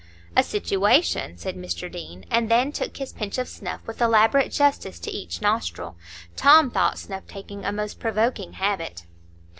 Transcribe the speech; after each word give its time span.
"A 0.35 0.41
situation?" 0.41 1.37
said 1.37 1.55
Mr 1.55 1.87
Deane, 1.87 2.25
and 2.31 2.49
then 2.49 2.71
took 2.71 2.97
his 2.97 3.13
pinch 3.13 3.37
of 3.37 3.47
snuff 3.47 3.85
with 3.85 4.01
elaborate 4.01 4.51
justice 4.51 4.97
to 4.97 5.11
each 5.11 5.43
nostril. 5.43 5.95
Tom 6.35 6.71
thought 6.71 6.97
snuff 6.97 7.27
taking 7.27 7.63
a 7.65 7.71
most 7.71 7.99
provoking 7.99 8.53
habit. 8.53 9.05